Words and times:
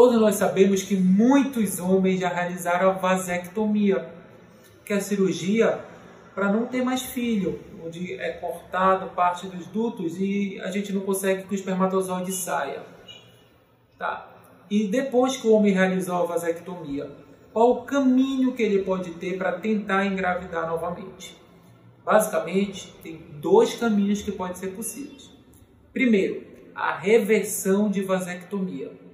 Todos 0.00 0.18
nós 0.18 0.36
sabemos 0.36 0.82
que 0.82 0.96
muitos 0.96 1.78
homens 1.78 2.20
já 2.20 2.30
realizaram 2.30 2.88
a 2.88 2.92
vasectomia, 2.94 4.08
que 4.82 4.94
é 4.94 4.96
a 4.96 5.00
cirurgia 5.00 5.78
para 6.34 6.50
não 6.50 6.64
ter 6.64 6.82
mais 6.82 7.02
filho, 7.02 7.60
onde 7.84 8.14
é 8.14 8.30
cortado 8.30 9.10
parte 9.10 9.46
dos 9.46 9.66
dutos 9.66 10.18
e 10.18 10.58
a 10.62 10.70
gente 10.70 10.90
não 10.90 11.02
consegue 11.02 11.42
que 11.42 11.52
o 11.52 11.54
espermatozoide 11.54 12.32
saia. 12.32 12.82
Tá. 13.98 14.26
E 14.70 14.88
depois 14.88 15.36
que 15.36 15.46
o 15.46 15.52
homem 15.52 15.74
realizou 15.74 16.16
a 16.16 16.24
vasectomia, 16.24 17.10
qual 17.52 17.70
o 17.70 17.82
caminho 17.82 18.54
que 18.54 18.62
ele 18.62 18.82
pode 18.82 19.10
ter 19.10 19.36
para 19.36 19.52
tentar 19.52 20.06
engravidar 20.06 20.66
novamente? 20.66 21.36
Basicamente, 22.02 22.90
tem 23.02 23.22
dois 23.34 23.74
caminhos 23.74 24.22
que 24.22 24.32
podem 24.32 24.56
ser 24.56 24.68
possíveis. 24.68 25.30
Primeiro, 25.92 26.42
a 26.74 26.94
reversão 26.94 27.90
de 27.90 28.02
vasectomia. 28.02 29.09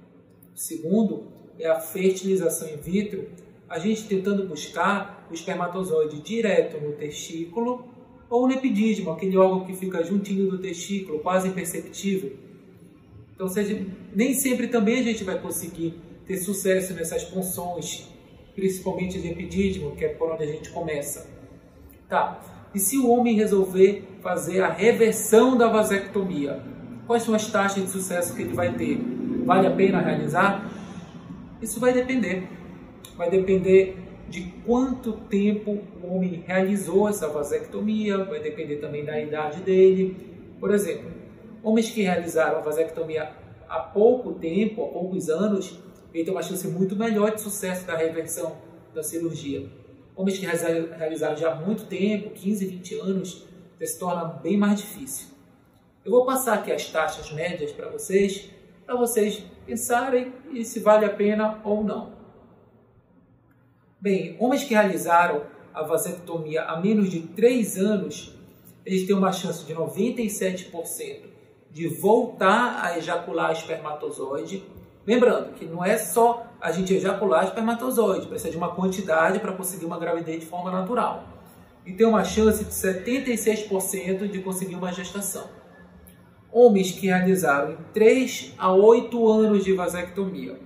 Segundo, 0.57 1.27
é 1.59 1.69
a 1.69 1.79
fertilização 1.79 2.67
in 2.67 2.77
vitro, 2.77 3.29
a 3.69 3.77
gente 3.77 4.07
tentando 4.07 4.47
buscar 4.47 5.27
o 5.29 5.33
espermatozoide 5.35 6.19
direto 6.19 6.83
no 6.83 6.93
testículo 6.93 7.85
ou 8.27 8.47
no 8.47 8.53
epidídimo, 8.53 9.11
aquele 9.11 9.37
órgão 9.37 9.65
que 9.65 9.75
fica 9.75 10.03
juntinho 10.03 10.49
do 10.49 10.57
testículo, 10.57 11.19
quase 11.19 11.47
imperceptível. 11.47 12.35
Então, 13.35 13.47
seja, 13.47 13.85
nem 14.15 14.33
sempre 14.33 14.67
também 14.67 14.99
a 14.99 15.03
gente 15.03 15.23
vai 15.23 15.39
conseguir 15.39 15.93
ter 16.25 16.37
sucesso 16.37 16.95
nessas 16.95 17.23
punções, 17.23 18.09
principalmente 18.55 19.21
de 19.21 19.27
epidídimo, 19.27 19.95
que 19.95 20.05
é 20.05 20.09
por 20.09 20.31
onde 20.31 20.43
a 20.43 20.47
gente 20.47 20.71
começa. 20.71 21.29
Tá. 22.09 22.69
E 22.73 22.79
se 22.79 22.97
o 22.97 23.07
homem 23.11 23.35
resolver 23.35 24.07
fazer 24.23 24.61
a 24.61 24.73
reversão 24.73 25.55
da 25.55 25.67
vasectomia, 25.67 26.59
quais 27.05 27.21
são 27.21 27.35
as 27.35 27.45
taxas 27.45 27.83
de 27.83 27.91
sucesso 27.91 28.35
que 28.35 28.41
ele 28.41 28.53
vai 28.53 28.73
ter? 28.75 29.16
Vale 29.47 29.65
a 29.65 29.71
pena 29.71 30.01
realizar? 30.01 30.69
Isso 31.61 31.79
vai 31.79 31.93
depender. 31.93 32.49
Vai 33.15 33.29
depender 33.29 33.97
de 34.27 34.41
quanto 34.65 35.13
tempo 35.13 35.81
o 36.03 36.13
homem 36.13 36.43
realizou 36.45 37.07
essa 37.07 37.29
vasectomia, 37.29 38.25
vai 38.25 38.41
depender 38.41 38.75
também 38.75 39.05
da 39.05 39.17
idade 39.17 39.61
dele. 39.61 40.17
Por 40.59 40.73
exemplo, 40.73 41.09
homens 41.63 41.89
que 41.89 42.01
realizaram 42.01 42.57
a 42.57 42.59
vasectomia 42.59 43.31
há 43.69 43.79
pouco 43.79 44.33
tempo, 44.33 44.83
há 44.83 44.87
poucos 44.89 45.29
anos, 45.29 45.79
ele 46.13 46.25
tem 46.25 46.33
uma 46.33 46.43
chance 46.43 46.67
muito 46.67 46.97
melhor 46.97 47.33
de 47.33 47.39
sucesso 47.39 47.87
da 47.87 47.95
reversão 47.95 48.57
da 48.93 49.01
cirurgia. 49.01 49.65
Homens 50.13 50.39
que 50.39 50.45
realizaram 50.45 51.37
já 51.37 51.53
há 51.53 51.55
muito 51.55 51.85
tempo, 51.85 52.31
15, 52.31 52.65
20 52.65 52.95
anos, 52.99 53.47
se 53.81 53.97
torna 53.97 54.25
bem 54.25 54.57
mais 54.57 54.81
difícil. 54.81 55.27
Eu 56.03 56.11
vou 56.11 56.25
passar 56.25 56.55
aqui 56.55 56.69
as 56.69 56.89
taxas 56.89 57.31
médias 57.31 57.71
para 57.71 57.87
vocês, 57.87 58.49
para 58.87 58.95
vocês 58.95 59.43
pensarem 59.65 60.31
se 60.63 60.79
vale 60.79 61.03
a 61.03 61.09
pena 61.09 61.59
ou 61.65 61.83
não. 61.83 62.13
Bem, 63.99 64.37
homens 64.39 64.63
que 64.63 64.73
realizaram 64.73 65.43
a 65.73 65.83
vasectomia 65.83 66.63
há 66.63 66.79
menos 66.79 67.09
de 67.09 67.19
3 67.19 67.77
anos, 67.79 68.33
eles 68.85 69.05
têm 69.05 69.13
uma 69.13 69.33
chance 69.33 69.65
de 69.65 69.75
97% 69.75 71.25
de 71.69 71.87
voltar 71.89 72.79
a 72.81 72.97
ejacular 72.97 73.51
espermatozoide. 73.51 74.63
Lembrando 75.05 75.53
que 75.55 75.65
não 75.65 75.83
é 75.83 75.97
só 75.97 76.47
a 76.61 76.71
gente 76.71 76.93
ejacular 76.93 77.43
espermatozoide, 77.43 78.27
precisa 78.27 78.49
de 78.49 78.57
uma 78.57 78.73
quantidade 78.73 79.39
para 79.39 79.51
conseguir 79.51 79.85
uma 79.85 79.99
gravidez 79.99 80.39
de 80.39 80.45
forma 80.45 80.71
natural. 80.71 81.25
E 81.85 81.91
tem 81.91 82.07
uma 82.07 82.23
chance 82.23 82.63
de 82.63 82.71
76% 82.71 84.29
de 84.29 84.39
conseguir 84.39 84.75
uma 84.75 84.93
gestação. 84.93 85.49
Homens 86.51 86.91
que 86.91 87.07
realizaram 87.07 87.73
em 87.73 87.77
3 87.93 88.53
a 88.57 88.71
8 88.71 89.27
anos 89.27 89.63
de 89.63 89.73
vasectomia 89.73 90.57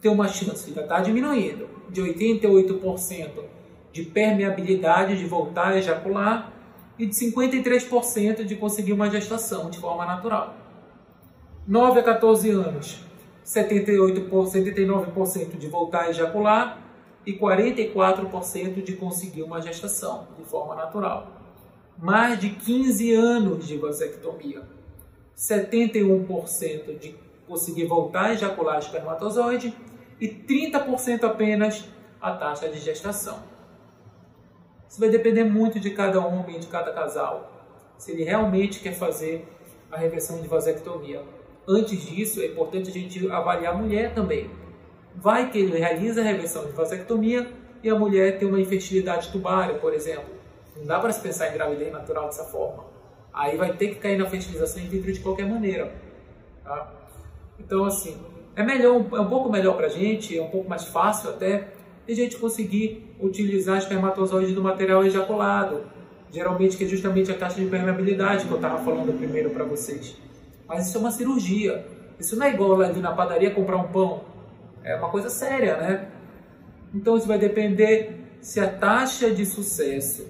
têm 0.00 0.10
uma 0.10 0.28
chance, 0.28 0.72
já 0.72 0.82
está 0.82 1.00
diminuindo, 1.00 1.68
de 1.90 2.00
88% 2.00 3.28
de 3.92 4.02
permeabilidade 4.04 5.18
de 5.18 5.24
voltar 5.24 5.68
a 5.68 5.78
ejacular 5.78 6.52
e 6.98 7.06
de 7.06 7.14
53% 7.14 8.44
de 8.44 8.56
conseguir 8.56 8.92
uma 8.92 9.10
gestação 9.10 9.70
de 9.70 9.78
forma 9.78 10.04
natural. 10.06 10.54
9 11.66 12.00
a 12.00 12.02
14 12.02 12.50
anos, 12.50 13.00
78 13.42 14.20
79% 14.30 15.56
de 15.58 15.68
voltar 15.68 16.02
a 16.02 16.10
ejacular 16.10 16.80
e 17.26 17.32
44% 17.32 18.82
de 18.82 18.92
conseguir 18.94 19.42
uma 19.42 19.60
gestação 19.60 20.28
de 20.38 20.44
forma 20.44 20.74
natural. 20.74 21.32
Mais 21.98 22.38
de 22.38 22.50
15 22.50 23.12
anos 23.14 23.66
de 23.66 23.76
vasectomia, 23.78 24.62
71% 25.36 26.98
de 26.98 27.14
conseguir 27.46 27.84
voltar 27.84 28.26
a 28.26 28.32
ejacular 28.32 28.78
espermatozoide 28.78 29.74
e 30.20 30.28
30% 30.28 31.24
apenas 31.24 31.84
a 32.20 32.32
taxa 32.32 32.68
de 32.68 32.78
gestação. 32.78 33.38
Isso 34.88 34.98
vai 34.98 35.10
depender 35.10 35.44
muito 35.44 35.78
de 35.78 35.90
cada 35.90 36.24
homem, 36.24 36.58
de 36.58 36.66
cada 36.68 36.92
casal, 36.92 37.52
se 37.98 38.12
ele 38.12 38.24
realmente 38.24 38.80
quer 38.80 38.94
fazer 38.94 39.46
a 39.90 39.96
reversão 39.96 40.40
de 40.40 40.48
vasectomia. 40.48 41.22
Antes 41.68 42.00
disso, 42.00 42.40
é 42.40 42.46
importante 42.46 42.88
a 42.88 42.92
gente 42.92 43.30
avaliar 43.30 43.74
a 43.74 43.76
mulher 43.76 44.14
também. 44.14 44.50
Vai 45.14 45.50
que 45.50 45.58
ele 45.58 45.78
realiza 45.78 46.20
a 46.20 46.24
reversão 46.24 46.64
de 46.66 46.72
vasectomia 46.72 47.50
e 47.82 47.90
a 47.90 47.94
mulher 47.94 48.38
tem 48.38 48.48
uma 48.48 48.60
infertilidade 48.60 49.30
tubária, 49.30 49.78
por 49.78 49.92
exemplo. 49.92 50.34
Não 50.76 50.86
dá 50.86 50.98
para 50.98 51.12
se 51.12 51.20
pensar 51.20 51.48
em 51.50 51.54
gravidez 51.54 51.92
natural 51.92 52.26
dessa 52.26 52.44
forma. 52.44 52.95
Aí 53.36 53.54
vai 53.58 53.74
ter 53.74 53.88
que 53.88 53.96
cair 53.96 54.16
na 54.16 54.24
fertilização 54.24 54.82
in 54.82 54.88
vitro 54.88 55.12
de 55.12 55.20
qualquer 55.20 55.46
maneira. 55.46 55.92
Tá? 56.64 56.90
Então, 57.60 57.84
assim, 57.84 58.16
é 58.56 58.62
melhor, 58.62 58.94
é 59.12 59.20
um 59.20 59.28
pouco 59.28 59.52
melhor 59.52 59.76
para 59.76 59.88
a 59.88 59.90
gente, 59.90 60.38
é 60.38 60.42
um 60.42 60.48
pouco 60.48 60.66
mais 60.66 60.84
fácil 60.84 61.28
até, 61.28 61.68
a 62.08 62.14
gente 62.14 62.38
conseguir 62.38 63.14
utilizar 63.20 63.76
espermatozoide 63.76 64.54
do 64.54 64.62
material 64.62 65.04
ejaculado. 65.04 65.84
Geralmente, 66.32 66.78
que 66.78 66.84
é 66.84 66.88
justamente 66.88 67.30
a 67.30 67.34
taxa 67.34 67.60
de 67.60 67.66
permeabilidade 67.66 68.46
que 68.46 68.50
eu 68.50 68.56
estava 68.56 68.82
falando 68.82 69.14
primeiro 69.18 69.50
para 69.50 69.64
vocês. 69.64 70.16
Mas 70.66 70.88
isso 70.88 70.96
é 70.96 71.00
uma 71.00 71.10
cirurgia. 71.10 71.86
Isso 72.18 72.36
não 72.36 72.46
é 72.46 72.54
igual 72.54 72.70
lá 72.70 72.88
na 72.88 73.12
padaria 73.12 73.50
comprar 73.50 73.76
um 73.76 73.88
pão. 73.88 74.24
É 74.82 74.96
uma 74.96 75.10
coisa 75.10 75.28
séria, 75.28 75.76
né? 75.76 76.08
Então, 76.94 77.18
isso 77.18 77.26
vai 77.26 77.38
depender 77.38 78.18
se 78.40 78.60
a 78.60 78.66
taxa 78.66 79.30
de 79.30 79.44
sucesso 79.44 80.26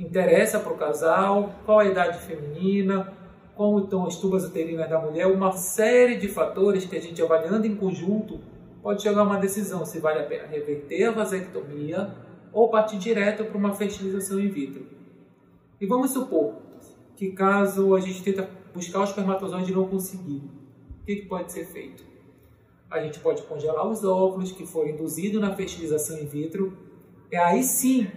interessa 0.00 0.58
para 0.58 0.72
o 0.72 0.76
casal, 0.76 1.54
qual 1.66 1.80
a 1.80 1.84
idade 1.84 2.18
feminina, 2.18 3.12
como 3.54 3.80
estão 3.80 4.06
as 4.06 4.16
tubas 4.16 4.44
uterinas 4.44 4.88
da 4.88 4.98
mulher, 4.98 5.26
uma 5.26 5.52
série 5.52 6.16
de 6.16 6.28
fatores 6.28 6.86
que 6.86 6.96
a 6.96 7.00
gente 7.00 7.20
avaliando 7.22 7.66
em 7.66 7.76
conjunto 7.76 8.40
pode 8.82 9.02
chegar 9.02 9.20
a 9.20 9.24
uma 9.24 9.36
decisão 9.36 9.84
se 9.84 9.98
vale 9.98 10.20
a 10.20 10.24
pena 10.24 10.46
reverter 10.46 11.04
a 11.04 11.10
vasectomia 11.10 12.14
ou 12.52 12.70
partir 12.70 12.96
direto 12.96 13.44
para 13.44 13.58
uma 13.58 13.74
fertilização 13.74 14.40
in 14.40 14.48
vitro. 14.48 14.86
E 15.78 15.86
vamos 15.86 16.12
supor 16.12 16.54
que 17.14 17.32
caso 17.32 17.94
a 17.94 18.00
gente 18.00 18.22
tenta 18.22 18.48
buscar 18.74 19.00
o 19.00 19.04
espermatozoide 19.04 19.70
e 19.70 19.74
não 19.74 19.86
conseguir, 19.86 20.42
o 21.02 21.04
que, 21.04 21.16
que 21.16 21.26
pode 21.26 21.52
ser 21.52 21.66
feito? 21.66 22.02
A 22.90 23.00
gente 23.00 23.20
pode 23.20 23.42
congelar 23.42 23.86
os 23.86 24.02
óvulos 24.02 24.52
que 24.52 24.66
foram 24.66 24.88
induzidos 24.88 25.40
na 25.40 25.54
fertilização 25.54 26.18
in 26.18 26.24
vitro 26.24 26.76
e 27.30 27.36
aí 27.36 27.62
sim 27.62 28.08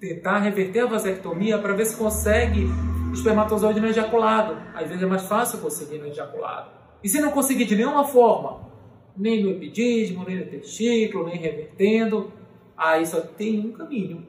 tentar 0.00 0.38
reverter 0.38 0.80
a 0.80 0.86
vasectomia 0.86 1.58
para 1.58 1.74
ver 1.74 1.84
se 1.84 1.96
consegue 1.96 2.66
espermatozoide 3.12 3.80
no 3.80 3.88
ejaculado. 3.88 4.56
Às 4.74 4.88
vezes 4.88 5.02
é 5.02 5.06
mais 5.06 5.22
fácil 5.22 5.58
conseguir 5.58 5.98
no 5.98 6.06
ejaculado. 6.06 6.70
E 7.04 7.08
se 7.08 7.20
não 7.20 7.30
conseguir 7.30 7.66
de 7.66 7.76
nenhuma 7.76 8.04
forma, 8.04 8.68
nem 9.16 9.42
no 9.42 9.50
epidídimo, 9.50 10.24
nem 10.24 10.38
no 10.38 10.46
testículo, 10.46 11.26
nem 11.26 11.36
revertendo, 11.36 12.32
aí 12.76 13.04
só 13.04 13.20
tem 13.20 13.60
um 13.60 13.72
caminho. 13.72 14.26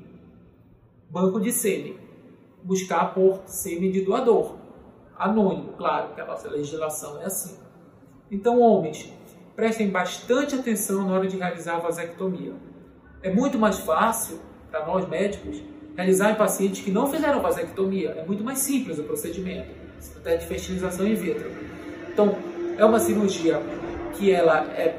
Banco 1.10 1.40
de 1.40 1.52
sêmen. 1.52 1.98
Buscar 2.64 3.14
por 3.14 3.42
sêmen 3.46 3.92
de 3.92 4.02
doador. 4.02 4.58
Anônimo, 5.18 5.74
claro, 5.74 6.14
que 6.14 6.22
a 6.22 6.26
nossa 6.26 6.50
legislação 6.50 7.22
é 7.22 7.26
assim. 7.26 7.58
Então, 8.30 8.60
homens, 8.60 9.12
prestem 9.56 9.90
bastante 9.90 10.56
atenção 10.56 11.06
na 11.06 11.14
hora 11.14 11.28
de 11.28 11.38
realizar 11.38 11.76
a 11.76 11.80
vasectomia. 11.80 12.54
É 13.22 13.32
muito 13.34 13.58
mais 13.60 13.80
fácil 13.80 14.40
para 14.72 14.86
nós 14.86 15.08
médicos 15.08 15.62
realizar 15.96 16.32
em 16.32 16.36
pacientes 16.36 16.82
que 16.82 16.90
não 16.90 17.06
fizeram 17.06 17.42
vasectomia. 17.42 18.12
É 18.12 18.26
muito 18.26 18.44
mais 18.44 18.60
simples 18.60 18.98
o 18.98 19.04
procedimento, 19.04 19.70
até 20.16 20.38
de 20.38 20.48
fertilização 20.48 21.06
in 21.06 21.14
vitro. 21.14 21.52
Então, 22.12 22.36
é 22.78 22.86
uma 22.86 23.00
cirurgia 23.00 23.62
que 24.14 24.32
ela 24.32 24.66
é 24.72 24.98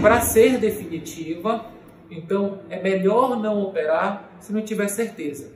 para 0.00 0.20
ser 0.20 0.58
definitiva, 0.58 1.66
então 2.10 2.60
é 2.70 2.80
melhor 2.80 3.40
não 3.40 3.62
operar 3.62 4.30
se 4.40 4.52
não 4.52 4.62
tiver 4.62 4.88
certeza. 4.88 5.52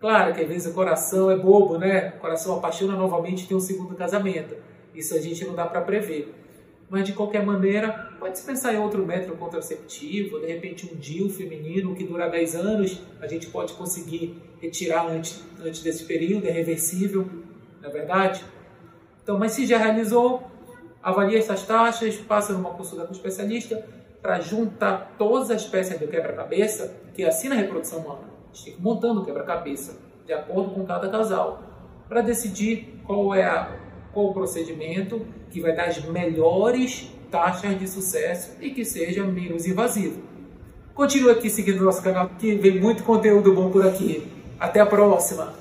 Claro 0.00 0.34
que 0.34 0.40
às 0.40 0.48
vezes 0.48 0.66
o 0.70 0.74
coração 0.74 1.30
é 1.30 1.36
bobo, 1.36 1.76
né? 1.76 2.14
O 2.16 2.20
coração 2.20 2.56
apaixona 2.56 2.96
novamente 2.96 3.46
tem 3.46 3.56
um 3.56 3.60
segundo 3.60 3.94
casamento. 3.94 4.56
Isso 4.94 5.14
a 5.14 5.20
gente 5.20 5.44
não 5.44 5.54
dá 5.54 5.66
para 5.66 5.82
prever 5.82 6.34
mas 6.90 7.04
de 7.04 7.12
qualquer 7.12 7.46
maneira, 7.46 8.10
pode-se 8.18 8.44
pensar 8.44 8.74
em 8.74 8.78
outro 8.78 9.06
método 9.06 9.36
contraceptivo, 9.36 10.40
de 10.40 10.46
repente 10.46 10.90
um 10.92 10.96
DIU 10.96 11.30
feminino 11.30 11.94
que 11.94 12.02
dura 12.02 12.28
10 12.28 12.56
anos, 12.56 13.00
a 13.20 13.28
gente 13.28 13.46
pode 13.46 13.72
conseguir 13.74 14.36
retirar 14.60 15.06
antes, 15.06 15.42
antes 15.64 15.82
desse 15.82 16.04
período, 16.04 16.48
é 16.48 16.50
reversível, 16.50 17.28
não 17.80 17.88
é 17.88 17.92
verdade? 17.92 18.44
Então, 19.22 19.38
mas 19.38 19.52
se 19.52 19.64
já 19.64 19.78
realizou, 19.78 20.42
avalie 21.00 21.36
essas 21.36 21.64
taxas, 21.64 22.16
passa 22.16 22.52
numa 22.52 22.70
consulta 22.70 23.04
com 23.04 23.12
o 23.12 23.16
especialista 23.16 23.86
para 24.20 24.40
juntar 24.40 25.14
todas 25.16 25.50
as 25.50 25.64
peças 25.64 25.98
do 25.98 26.08
quebra-cabeça, 26.08 26.94
que 27.14 27.24
assim 27.24 27.48
na 27.48 27.54
reprodução 27.54 28.00
humana. 28.00 28.24
A 28.52 28.56
gente 28.56 28.70
ir 28.70 28.82
montando 28.82 29.22
o 29.22 29.24
quebra-cabeça, 29.24 29.96
de 30.26 30.32
acordo 30.32 30.72
com 30.72 30.84
cada 30.84 31.08
casal, 31.08 31.62
para 32.08 32.20
decidir 32.20 33.00
qual 33.06 33.32
é 33.32 33.44
a, 33.44 33.70
qual 34.12 34.26
o 34.26 34.34
procedimento 34.34 35.24
que 35.50 35.60
vai 35.60 35.74
dar 35.74 35.86
as 35.86 36.04
melhores 36.04 37.10
taxas 37.30 37.78
de 37.78 37.88
sucesso 37.88 38.52
e 38.60 38.70
que 38.70 38.84
seja 38.84 39.24
menos 39.24 39.66
invasivo. 39.66 40.20
Continue 40.94 41.30
aqui 41.30 41.48
seguindo 41.48 41.84
nosso 41.84 42.02
canal, 42.02 42.28
que 42.38 42.54
vem 42.56 42.80
muito 42.80 43.02
conteúdo 43.04 43.54
bom 43.54 43.70
por 43.70 43.86
aqui. 43.86 44.26
Até 44.58 44.80
a 44.80 44.86
próxima! 44.86 45.59